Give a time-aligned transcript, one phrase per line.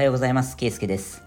[0.00, 0.56] はようございます。
[0.56, 1.22] ケイスケです。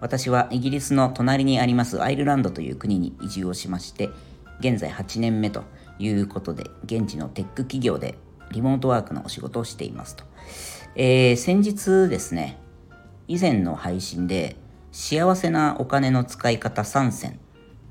[0.00, 4.10] 私はイギリスの隣にありますアイルランドという国に移住をしまして、
[4.58, 5.62] 現在8年目と
[6.00, 8.18] いうことで、現地のテック企業で
[8.50, 10.24] リモートワークのお仕事をしていますと。
[10.96, 12.58] えー、先日ですね、
[13.28, 14.56] 以前の配信で、
[14.90, 17.38] 幸せなお金の使い方3選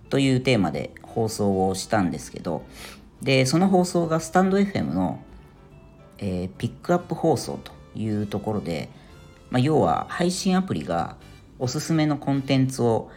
[0.10, 2.66] というテーマで放送をしたんですけど、
[3.22, 5.22] で、その放送がスタンド FM の、
[6.18, 8.90] えー、ピックアップ放送というところで、
[9.50, 11.18] まあ、要は配信アプリが
[11.60, 13.10] おすすめのコンテンツを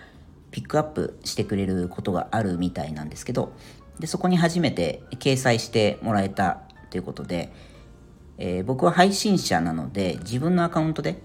[0.50, 3.52] ピックアップしてくれることがあるみたいなんですけど
[3.98, 7.52] でそこに初めて掲載してもらえたということで、
[8.38, 11.20] えー、僕は配信者なので自分のアカウントで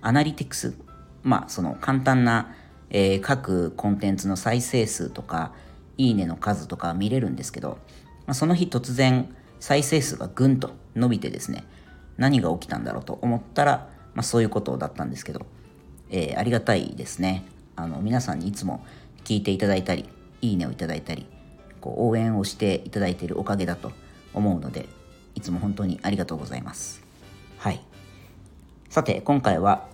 [0.00, 0.74] アナリティクス
[1.22, 2.54] まあその簡単な、
[2.90, 5.52] えー、各コンテンツの再生数とか
[5.96, 7.78] いいねの数とか見れるんですけど、
[8.26, 11.64] まあ、その日突然再生数がぐんと伸びてですね
[12.16, 13.88] 何が起きたんだろうと思ったら
[14.18, 15.46] まあ、そういうことだったんですけど、
[16.10, 17.44] えー、ありがたいですね。
[17.76, 18.84] あの皆さんにいつも
[19.22, 20.06] 聞いていただいたり、
[20.42, 21.24] いいねをいただいたり、
[21.80, 23.92] こう応援をしていただいているおかげだと
[24.34, 24.88] 思うので、
[25.36, 27.00] いつも本当にありがとうございます。
[27.58, 27.80] はい。
[28.90, 29.86] さて、今回は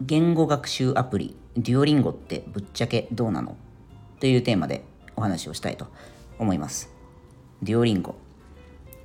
[0.00, 3.54] 言語学習アプリデュオリンゴってぶっちゃけどうなの？
[4.18, 4.82] というテーマで
[5.14, 5.88] お話をしたいと
[6.38, 6.90] 思います。
[7.62, 8.14] デュオリンゴ。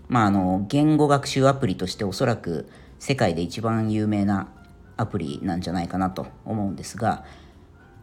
[0.07, 2.69] まあ、あの、言語学習アプリとしておそらく
[2.99, 4.52] 世界で一番有名な
[4.97, 7.25] アプリなんじゃないかなと思うんですが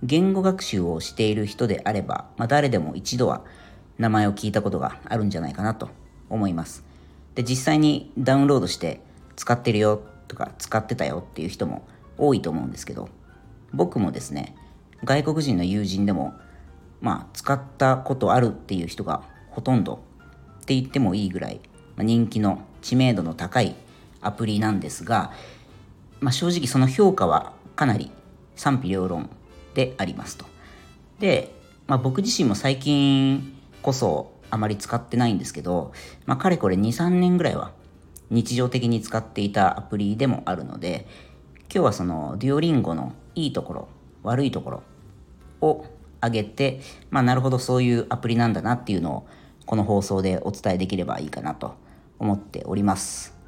[0.03, 3.45] 言語学習をしている人であれば、まあ、誰でも一度は
[3.99, 5.91] 名前を聞いたことがあるんじゃないかなと
[6.31, 6.85] 思います。
[7.35, 9.01] で実際にダウンロードして
[9.37, 13.09] 使ってるよとか使ってたよっていう人も多いと思うんですけど
[13.73, 14.55] 僕もですね
[15.05, 16.35] 外国人の友人でも
[17.01, 20.03] まあ使ったことあるっていう人がほとんど
[20.61, 21.61] って言ってもいいぐらい、
[21.99, 23.75] 人気の知名度の高い
[24.21, 25.33] アプリなんですが、
[26.21, 28.11] まあ、正直その評価はかなり
[28.57, 29.31] 賛否両論
[29.75, 30.45] でありますと。
[31.19, 31.55] で、
[31.87, 35.93] まあ、僕自身も最近こそあまり使ってないんですけど、
[36.27, 37.73] まあ、かれこれ23年ぐらいは
[38.31, 41.07] 日常的に使っていたアプリでもあるので
[41.73, 43.89] 今日はそのデュオリンゴのいいところ
[44.23, 44.83] 悪いところ
[45.61, 45.87] を
[46.21, 49.27] 挙げて、まあ、なるほどそういうアプリなんだなっていうのを
[49.67, 51.75] この放送でお伝えできればいいかなと
[52.19, 53.40] 思っております。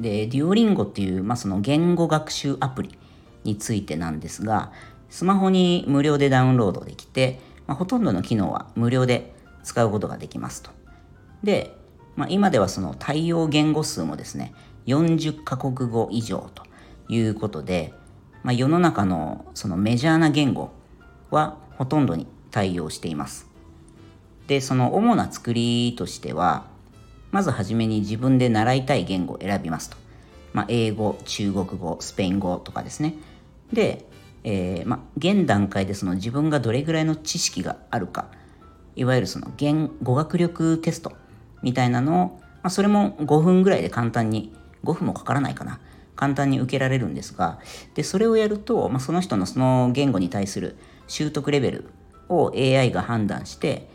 [0.00, 2.98] で、デュオリンゴっていう、まあ、その言語学習アプリ
[3.44, 4.72] についてなんですが、
[5.10, 10.70] スマホに無料でダウンロードできて、まあ、ほとんどの機能は無料で使うことができますと。
[11.42, 11.76] で、
[12.16, 14.54] まあ、今ではその対応言語数もですね、
[14.86, 16.64] 40カ国語以上と
[17.08, 17.92] いうことで、
[18.42, 20.70] まあ、世の中のそのメジャーな言語
[21.30, 23.46] はほとんどに対応しています。
[24.46, 26.66] で、その主な作りとしては、
[27.30, 29.96] まずはじめに自分で習いたい言語を選びますと。
[30.52, 33.14] まあ、英語、中国語、スペイン語とかですね。
[33.72, 34.06] で、
[34.44, 38.26] えー、まあ、現段階でその自分がどれぐらいの知識があるか、
[38.96, 41.12] いわゆるその言語学力テスト
[41.62, 44.52] みたいなのを、まあ、それも5分ぐらいで簡単に、
[44.84, 45.80] 5分もかからないかな。
[46.16, 47.60] 簡単に受けられるんですが、
[47.94, 51.90] で、それをやると、まあ、その人のその言語に対する習得レベル
[52.28, 53.88] を AI が判断して、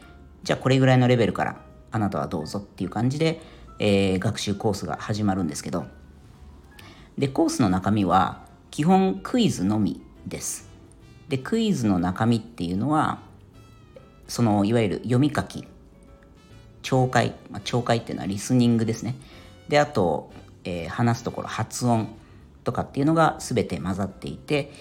[0.43, 1.57] じゃあこれぐらいのレベルから
[1.93, 3.39] あなたはどうぞっていう感じで、
[3.79, 5.85] えー、学習コースが始まるんですけど。
[7.17, 10.67] でコースの中身は基本クイズのみです。
[11.29, 13.19] でクイズの中身っていうのは
[14.27, 15.67] そのいわゆる読み書き
[16.81, 19.15] 聴解、まあ、聴解っていうのはリスニングですね。
[19.69, 20.31] であと、
[20.63, 22.09] えー、話すところ発音
[22.63, 24.71] とかっていうのが全て混ざっていて、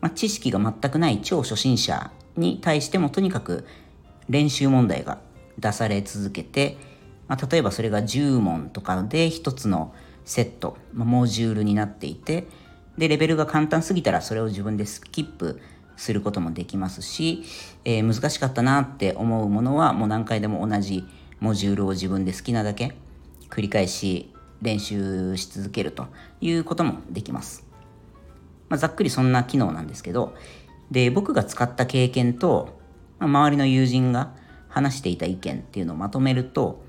[0.00, 3.66] まあ、知識が全くない超初心者に対してもとにかく
[4.28, 5.18] 練習問題が
[5.58, 6.76] 出され続けて、
[7.28, 9.94] まあ、例えばそれが10問とかで一つの
[10.24, 12.46] セット、まあ、モジュールになっていて
[12.98, 15.60] でレベルが簡単すぎたらそれを自分でスキップ
[15.96, 17.44] することもできますし、
[17.84, 21.04] えー、難しかったなって思うものはもう何回でも同じ
[21.40, 22.96] モジュールを自分で好きなだけ
[23.50, 26.06] 繰り返し練習し続けると
[26.40, 27.66] いうこともできます。
[28.68, 30.34] まあ、ざっくりそんな機能なんですけど
[30.90, 32.80] で僕が使った経験と、
[33.18, 34.32] まあ、周りの友人が
[34.74, 36.82] 話していた意見っていうのをまとめると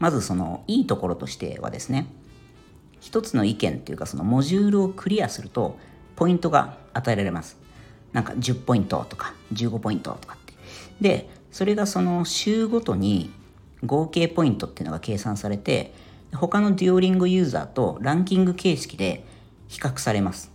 [0.00, 2.08] まずそのいいところとしてはですね
[2.98, 5.78] 一つの意見っていうかそのモジュールをクリアすると
[6.16, 7.56] ポイントが与えられます。
[8.12, 10.54] なんか10ポイントとか15ポイントとかって。
[11.00, 13.30] でそれがその週ごとに
[13.84, 15.94] 合計ポイントっていうのが計算されて
[16.34, 19.24] 他のデュオリングユーザーとランキング形式で
[19.68, 20.50] 比較されます。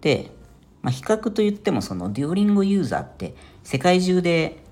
[0.00, 0.30] で、
[0.82, 3.34] まあ、比較といってもそのデュオリングユーザーって
[3.64, 4.63] 世界中で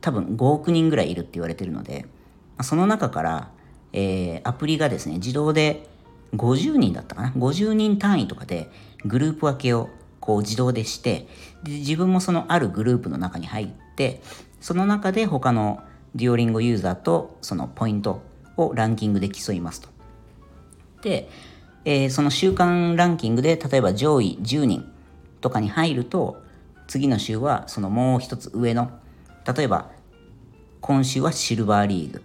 [0.00, 2.06] 多分5億人ぐらいいるって言われてるので、
[2.62, 3.50] その中から、
[3.92, 5.88] えー、アプリがですね、自動で
[6.34, 8.70] 50人だったかな？50人単位とかで
[9.04, 9.88] グループ分けを
[10.20, 11.26] こう自動でして
[11.62, 14.20] で自分もそのあるグループの中に入って
[14.60, 15.82] その中で他の
[16.14, 18.22] デュオリンゴユーザーとそのポイント
[18.56, 19.88] をランキングで競いますと。
[21.02, 21.30] で、
[21.84, 24.92] えー、その週間ランキングで例えば上位10人
[25.40, 26.42] とかに入ると
[26.88, 28.90] 次の週はそのもう一つ上の
[29.56, 29.90] 例えば
[30.80, 32.22] 今週はシルバーリーグ。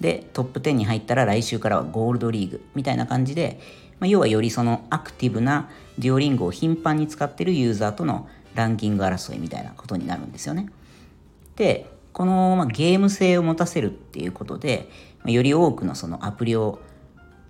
[0.00, 2.64] でトップ10に入ったら来週からはゴールドリーグ。
[2.74, 3.60] みたいな感じで、
[4.00, 10.68] まあ、要はよりそのアクティブなデュオリンゴを頻繁に使ってるユーザーとのランキング争いみたいなことになるんですよね。
[11.54, 14.88] でこの、まあ、ゲーム性を持たせるっていうことで、
[15.18, 16.80] まあ、より多くのそのアプリを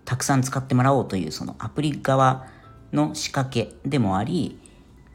[0.05, 2.47] たくさん使ってもらおうというそのアプリ側
[2.93, 4.59] の仕掛けでもあり、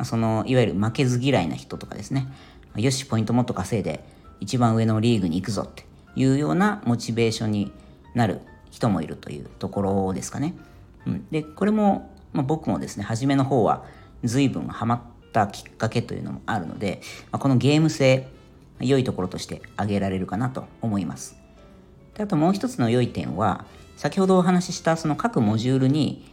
[0.03, 2.27] そのいわゆる負けず嫌いな人とかですね、
[2.75, 4.03] よしポイントもっと稼いで
[4.39, 5.85] 一番上のリーグに行くぞって
[6.15, 7.71] いうようなモチベーションに
[8.13, 10.55] なる人もいるというところですかね。
[11.05, 13.83] うん、でこれも、まあ、僕もですね初めの方は
[14.23, 15.01] 随分ハマっ
[15.31, 17.01] たきっかけというのもあるので、
[17.31, 18.27] まあ、このゲーム性
[18.79, 21.35] 良いところとして挙げられるかなと思います。
[22.15, 23.65] であともう一つの良い点は
[23.97, 26.25] 先ほどお話ししたその各モジュールに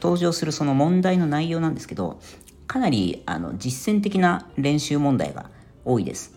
[0.00, 2.20] 登場するその問題の内容なんですけど
[2.66, 5.50] かなりあの実践的な練習問題が
[5.84, 6.34] 多いです。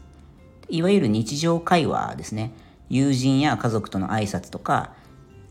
[0.70, 2.54] いわゆる日常会話ですね。
[2.90, 4.94] 友人や家族との挨拶とか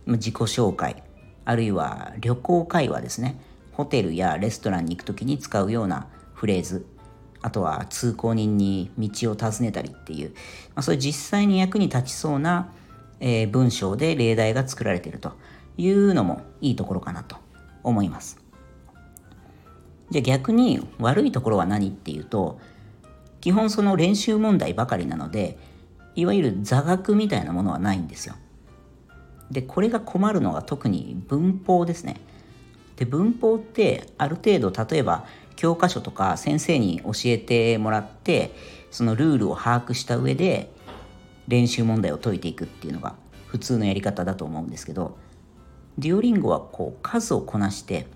[0.07, 1.03] 自己紹介
[1.45, 3.41] あるいは旅行会話ですね
[3.73, 6.87] ホテルやレストランに行く時に使うようなフレーズ
[7.43, 10.37] あとは通行人に道を尋ねたりっていう、ま
[10.77, 12.73] あ、そういう実際に役に立ちそうな、
[13.21, 15.33] えー、文章で例題が作られていると
[15.77, 17.37] いうのもいいところかなと
[17.83, 18.39] 思います
[20.11, 22.61] じゃあ逆に悪いところは何っていうと
[23.45, 25.59] 基本その練習問題ばかりなので
[26.15, 28.37] いわゆる座学みたいなものはないんですよ。
[29.51, 32.23] でこれが困るのが特に文法ですね。
[32.97, 35.27] で文法ってある程度例えば
[35.57, 38.55] 教科書とか先生に教えてもらって
[38.91, 40.73] そのルールを把握した上で
[41.47, 43.15] 練習問題を解いていくっていうのが
[43.49, 45.19] 普通のやり方だと思うんですけど
[45.99, 48.07] デュオリンゴはこう数をこなして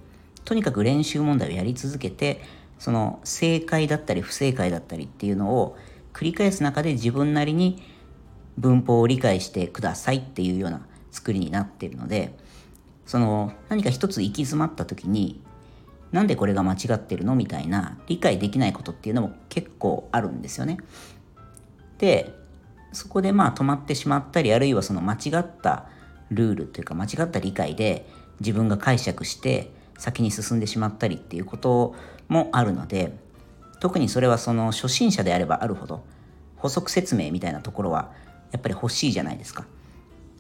[0.47, 2.41] とにかく練習問題をやり続けて
[2.79, 5.77] その正解だったり不正解だったりっていうのを
[6.13, 7.83] 繰り返す中で自分なりに
[8.57, 12.37] 文法を理解してくださいっていうような作りになっているので
[13.07, 15.41] その何か一つ行き詰まった時に
[16.13, 20.79] なんでこれが間違ってるのみたいな理解できないことっていうのも結構あるんですよね。
[21.99, 22.35] で
[22.93, 25.87] そこでまあ止まってしまったりあるいはその間違った
[26.31, 28.07] ルールというか間違った理解で
[28.41, 31.95] 自分が解釈して先に進んでしまったりっていうこと
[32.29, 33.13] もあるので
[33.81, 36.03] 特にそれはその初心者であればあるほど
[36.57, 38.11] 補足説明みたいなところは
[38.51, 39.67] やっぱり欲しいじゃないですか。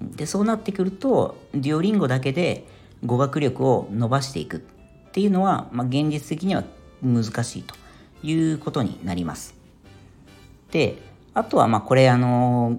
[0.00, 2.66] でそうなってくるとデュオリンゴだけで
[3.04, 4.60] 語学力を伸ばしていくっ
[5.12, 6.62] ていうのは、まあ、現実的には
[7.02, 7.74] 難しいと
[8.22, 9.54] いうことになります。
[10.70, 11.02] で
[11.34, 12.78] あとはまあこれあの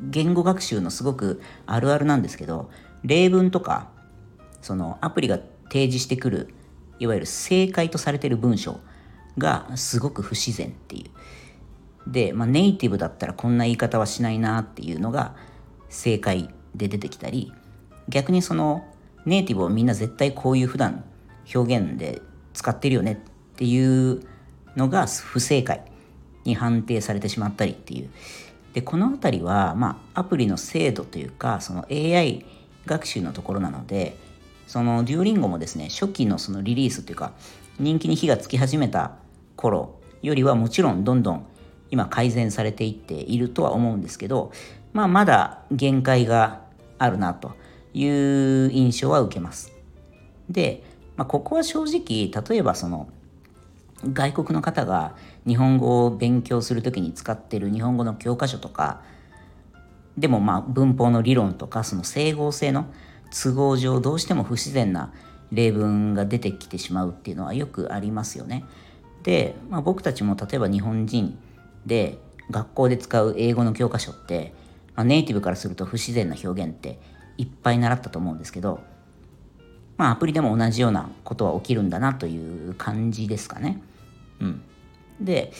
[0.00, 2.70] 言語学習のすごくあるあるなんですけど
[3.04, 3.88] 例文とか
[4.60, 5.38] そのアプリが
[5.72, 6.54] 提示してくる
[6.98, 8.80] いわゆる正解とされてる文章
[9.38, 12.10] がすごく不自然っていう。
[12.10, 15.34] で、まあ、ネイティブだったらこんな言い方はしないなっていうのが
[15.88, 17.52] 正解で出てきたり
[18.08, 18.84] 逆にその
[19.24, 21.04] ネイティブをみんな絶対こういう普段
[21.54, 22.20] 表現で
[22.54, 23.16] 使ってるよねっ
[23.56, 24.20] ていう
[24.76, 25.84] のが不正解
[26.44, 28.10] に判定されてしまったりっていう
[28.74, 32.44] でこの辺りは、まあ、アプリの精度というかその AI
[32.84, 34.16] 学習のところなので
[34.72, 37.32] そのデュオリンゴもですね初期のそのリリースというか
[37.78, 39.16] 人気に火がつき始めた
[39.54, 41.46] 頃よりはもちろんどんどん
[41.90, 44.50] 今改善されていっているとは思うんですけど、
[44.94, 46.62] まあ、まだ限界が
[46.96, 47.52] あるなと
[47.92, 49.74] いう印象は受けます。
[50.48, 50.82] で、
[51.16, 53.10] まあ、ここは正直例えばその
[54.10, 59.02] 外国の方が日本語を勉強する時に使ってる日本語の教科書とか
[60.16, 62.86] でもまあ文法の理論とかその整合性の
[63.32, 65.12] 都合上どうしても不自然な
[65.50, 68.64] 例文が出てきてしまうっていうのはよくありますよね。
[69.22, 71.38] で、まあ、僕たちも例えば日本人
[71.86, 72.18] で
[72.50, 74.54] 学校で使う英語の教科書って、
[74.94, 76.98] まあ、ネイティブからすると不自然な表現って
[77.38, 78.80] いっぱい習ったと思うんですけど、
[79.96, 83.80] まあ、アプリでも同じようなことは起きるんだなという感じですかね。
[84.40, 84.62] うん、
[85.20, 85.52] で、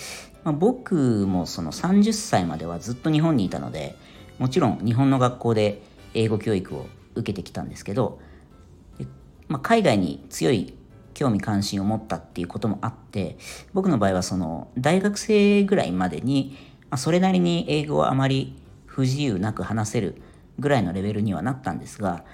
[0.45, 3.95] まあ、僕もその30歳まではずっと日本にいたので
[4.39, 5.83] もちろん日本の学校で
[6.15, 8.21] 英語教育を受けてきたんですけど
[9.49, 10.75] まあ、海外に強い
[11.13, 13.37] 興味関心を持ったっていうこともあって
[13.75, 16.57] 僕の場合はその大学生ぐらいまでに、
[16.89, 20.23] まあ、それなりに英語はあまり不自由なく話せる
[20.59, 22.25] ぐらいのレベルにはなったんですが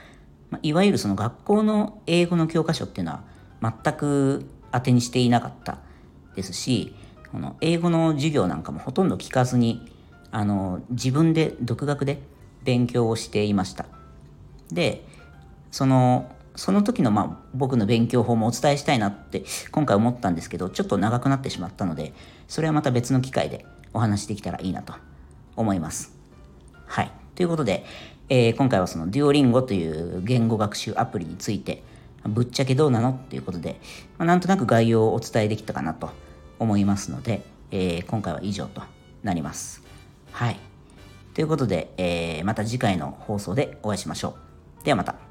[0.51, 3.23] まあ、いわゆるその学校の英語の教科書っていうのは
[3.61, 5.79] 全く当てにしていなかった
[6.37, 6.95] ですし
[7.33, 9.91] この英語の授業なんかもほとんど聞かずに
[10.31, 12.23] あの自分で独学で
[12.65, 13.98] 勉強をしていました。
[14.73, 15.07] で
[15.71, 22.13] そのその時のまあ僕の勉強法もお伝えしたいなって今回思ったんですけどちょっと長くなってしまったので
[22.49, 24.95] それはまた別の機会でお話できたらいいなと
[25.57, 26.17] 思います。
[26.87, 27.13] はい。
[27.35, 27.85] ということで、
[28.29, 31.83] えー、今回はそのデュオリンゴという言語学習アプリについて
[32.25, 33.81] ぶっちゃけどうなのっていうことで、
[34.19, 36.11] まあ、なんとなく概要をお伝えできたかなと
[36.59, 38.83] 思いますので、えー、今回は以上と
[39.23, 39.83] なります。
[40.33, 40.59] はい。
[41.35, 44.48] ということで、えー、また次回の放送でお会いしましょう。
[44.85, 45.28] ではまた。